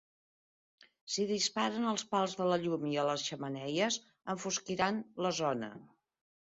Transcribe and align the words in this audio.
Si 1.15 1.25
disparen 1.31 1.85
als 1.91 2.05
pals 2.15 2.35
de 2.41 2.49
la 2.53 2.59
llum 2.65 2.89
i 2.95 2.97
a 3.03 3.05
les 3.11 3.29
xemeneies, 3.31 4.01
enfosquiran 4.37 5.03
la 5.29 5.39
zona. 5.47 5.75